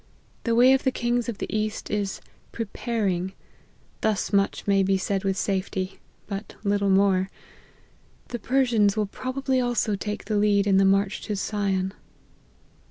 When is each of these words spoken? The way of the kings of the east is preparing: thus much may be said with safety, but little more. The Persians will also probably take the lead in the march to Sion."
The 0.45 0.55
way 0.55 0.73
of 0.73 0.83
the 0.83 0.91
kings 0.91 1.29
of 1.29 1.37
the 1.37 1.45
east 1.55 1.91
is 1.91 2.21
preparing: 2.51 3.33
thus 4.01 4.33
much 4.33 4.65
may 4.65 4.81
be 4.81 4.97
said 4.97 5.23
with 5.23 5.37
safety, 5.37 5.99
but 6.25 6.55
little 6.63 6.89
more. 6.89 7.29
The 8.29 8.39
Persians 8.39 8.95
will 8.97 9.03
also 9.03 9.11
probably 9.11 9.61
take 9.99 10.25
the 10.25 10.37
lead 10.37 10.65
in 10.65 10.77
the 10.77 10.85
march 10.85 11.21
to 11.25 11.35
Sion." 11.35 11.93